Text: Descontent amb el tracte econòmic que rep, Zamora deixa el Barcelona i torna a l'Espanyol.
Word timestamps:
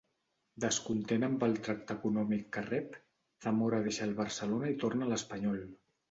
Descontent 0.63 1.25
amb 1.25 1.43
el 1.47 1.51
tracte 1.67 1.97
econòmic 1.99 2.47
que 2.57 2.63
rep, 2.67 2.97
Zamora 3.47 3.81
deixa 3.89 4.07
el 4.09 4.15
Barcelona 4.21 4.71
i 4.77 4.79
torna 4.85 5.07
a 5.09 5.11
l'Espanyol. 5.11 5.61